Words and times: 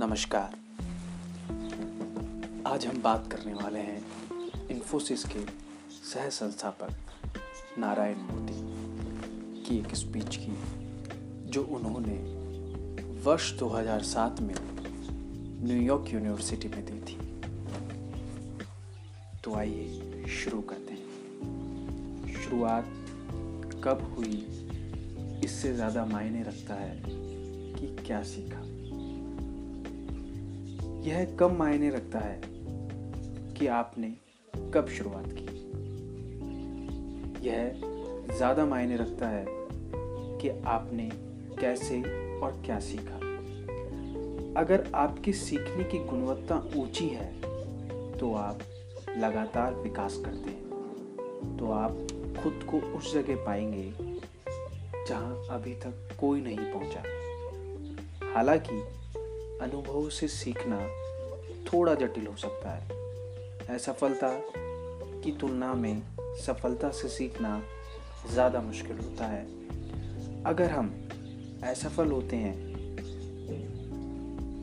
नमस्कार। 0.00 0.54
आज 2.66 2.86
हम 2.86 3.02
बात 3.02 3.32
करने 3.32 3.54
वाले 3.54 3.78
हैं 3.78 4.02
इन्फोसिस 4.70 5.24
के 5.24 5.40
सह 6.12 6.28
संस्थापक 6.28 6.90
नारायण 7.78 8.16
मूर्ति 8.16 8.54
की 9.62 9.78
एक 9.78 9.94
स्पीच 9.94 10.36
की, 10.36 10.56
जो 11.50 11.62
उन्होंने 11.64 12.16
वर्ष 13.20 13.52
2007 13.58 14.40
में 14.40 14.54
न्यूयॉर्क 15.64 16.14
यूनिवर्सिटी 16.14 16.68
में 16.68 16.84
दी 16.84 17.00
थी। 17.00 17.18
तो 19.44 19.54
आइए 19.54 20.24
शुरू 20.28 20.60
करते 20.60 20.92
हैं। 20.92 22.44
शुरुआत 22.44 22.84
कब 23.84 24.14
हुई? 24.18 24.46
इससे 25.44 25.72
ज़्यादा 25.72 26.04
मायने 26.04 26.42
रखता 26.42 26.74
है 26.74 27.02
कि 27.06 27.96
क्या 28.06 28.22
सीखा? 28.22 28.79
यह 31.02 31.24
कम 31.40 31.54
मायने 31.56 31.90
रखता 31.90 32.18
है 32.18 32.40
कि 33.54 33.66
आपने 33.66 34.08
कब 34.74 34.88
शुरुआत 34.88 35.26
की? 35.30 35.44
यह 37.48 37.80
ज़्यादा 38.36 38.66
मायने 38.66 38.96
रखता 38.96 39.28
है 39.28 39.44
कि 40.38 40.48
आपने 40.66 41.08
कैसे 41.60 42.00
और 42.40 42.60
क्या 42.66 42.78
सीखा। 42.80 43.16
अगर 44.60 44.90
आपकी 44.94 45.32
सीखने 45.32 45.84
की 45.84 45.98
गुणवत्ता 46.04 46.62
ऊँची 46.76 47.08
है 47.08 47.32
तो 48.18 48.34
आप 48.34 48.60
लगातार 49.18 49.74
विकास 49.74 50.20
करते 50.24 50.50
हैं। 50.50 51.56
तो 51.58 51.70
आप 51.72 52.06
खुद 52.42 52.64
को 52.70 52.80
उस 52.98 53.12
जगह 53.14 53.44
पाएँगे 53.46 53.92
जहाँ 55.08 55.46
अभी 55.50 55.74
तक 55.74 56.16
कोई 56.20 56.40
नहीं 56.40 56.72
पहुँचा। 56.72 57.02
हालाँकि 58.34 58.82
अनुभव 59.60 60.08
से 60.10 60.28
सीखना 60.28 60.78
थोड़ा 61.64 61.94
जटिल 61.94 62.26
हो 62.26 62.36
सकता 62.36 62.70
है। 62.70 62.98
असफलता 63.68 64.30
की 65.24 65.32
तुलना 65.32 65.72
में 65.74 66.02
सफलता 66.38 66.90
से 66.92 67.08
सीखना 67.08 67.60
ज़्यादा 68.32 68.60
मुश्किल 68.62 68.96
होता 68.98 69.26
है। 69.26 69.44
अगर 70.46 70.70
हम 70.70 70.90
असफल 71.64 72.10
होते 72.10 72.36
हैं 72.36 72.68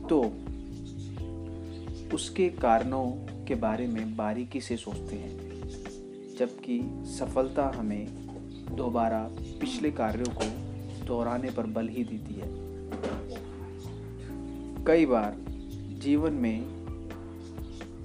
तो 0.08 0.20
उसके 2.14 2.48
कारणों 2.50 3.06
के 3.46 3.54
बारे 3.56 3.86
में 3.86 4.16
बारीकी 4.16 4.60
से 4.60 4.76
सोचते 4.76 5.16
हैं, 5.16 5.32
जबकि 6.38 6.80
सफलता 7.18 7.70
हमें 7.76 8.06
दोबारा 8.76 9.20
पिछले 9.60 9.90
कार्यों 9.90 10.32
को 10.32 10.44
दोहराने 11.06 11.50
पर 11.50 11.66
बल 11.68 11.88
ही 11.88 12.04
देती 12.04 12.34
है। 12.34 12.48
कई 14.88 15.06
बार 15.06 15.36
जीवन 16.02 16.32
में 16.32 16.64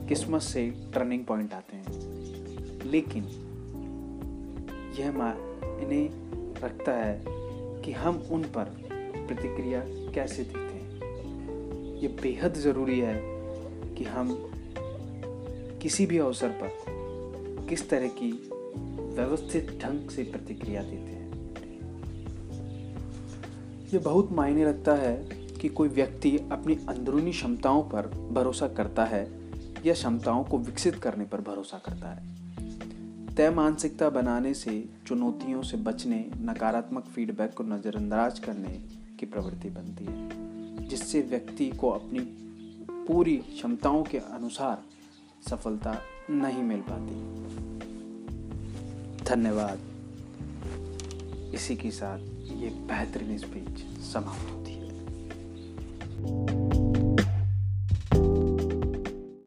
किस्मत 0.10 0.42
से 0.42 0.70
टर्निंग 0.94 1.26
पॉइंट 1.26 1.54
आते 1.54 1.78
हैं। 1.78 1.92
लेकिन 2.86 3.24
यह 5.00 5.12
मायने 5.12 6.10
रखता 6.64 6.92
है 6.92 7.24
कि 7.82 7.92
हम 7.92 8.18
उन 8.32 8.44
पर 8.44 8.64
प्रतिक्रिया 9.28 9.84
कैसे 10.12 10.44
देते 10.44 10.60
हैं। 10.60 11.00
ये 11.96 12.08
बेहद 12.08 12.54
ज़रूरी 12.54 13.00
है 13.00 13.22
कि 13.96 14.04
हम 14.04 14.52
किसी 15.82 16.06
भी 16.06 16.18
अवसर 16.18 16.50
पर 16.50 16.70
किस 17.70 17.90
तरह 17.90 18.08
की 18.08 18.32
व्यवस्थित 19.16 19.80
ढंग 19.84 20.10
से 20.10 20.24
प्रतिक्रिया 20.24 20.84
देते 20.84 21.12
हैं। 21.12 21.52
ये 23.94 24.00
बहुत 24.00 24.32
मायने 24.32 24.66
रखता 24.66 24.96
है 24.96 25.43
कि 25.64 25.70
कोई 25.70 25.90
व्यक्ति 25.90 26.38
अपनी 26.52 26.76
अंदरूनी 26.76 27.32
क्षमताओं 27.32 27.84
पर 27.84 28.30
भरोसा 28.32 28.68
करता 28.68 29.06
है 29.06 29.52
या 29.86 29.94
क्षमताओं 29.94 30.44
को 30.44 30.58
विकसित 30.58 30.96
करने 30.96 31.26
पर 31.26 31.42
भरोसा 31.42 31.78
करता 31.78 32.08
है। 32.10 32.24
तय 33.36 33.50
मानसिकता 33.50 34.10
बनाने 34.10 34.54
से 34.54 34.90
चुनौतियों 35.08 35.64
से 35.64 35.78
बचने, 35.78 36.32
नकारात्मक 36.38 37.04
फीडबैक 37.04 37.54
को 37.54 37.64
नज़रअंदाज 37.64 38.40
करने 38.40 38.82
की 39.20 39.26
प्रवृत्ति 39.26 39.70
बनती 39.70 40.06
है, 40.06 40.30
जिससे 40.88 41.22
व्यक्ति 41.22 41.70
को 41.70 41.90
अपनी 41.90 42.20
पूरी 43.08 43.38
क्षमताओं 43.38 44.04
के 44.04 44.18
अनुसार 44.18 44.84
सफलता 45.50 45.98
नहीं 46.30 46.64
मिल 46.64 46.84
पाती। 46.90 47.16
धन्यवाद। 49.26 49.80
इसी 51.56 51.76
के 51.76 51.92
साथ 51.92 52.20
ये 52.52 52.70
बेहतरीन 52.70 53.38
स्पीच 53.38 54.00
समाप्त 54.02 54.83